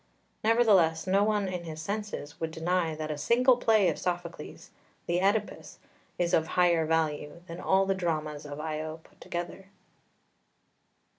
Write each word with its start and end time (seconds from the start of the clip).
Nevertheless 0.43 1.05
no 1.05 1.23
one 1.23 1.47
in 1.47 1.63
his 1.63 1.79
senses 1.79 2.39
would 2.39 2.49
deny 2.49 2.95
that 2.95 3.11
a 3.11 3.19
single 3.19 3.57
play 3.57 3.87
of 3.87 3.99
Sophocles, 3.99 4.71
the 5.05 5.21
Oedipus, 5.21 5.77
is 6.17 6.33
of 6.33 6.47
higher 6.57 6.87
value 6.87 7.43
than 7.45 7.59
all 7.59 7.85
the 7.85 7.93
dramas 7.93 8.43
of 8.43 8.59
Io 8.59 8.99
put 9.03 9.21
together. 9.21 9.67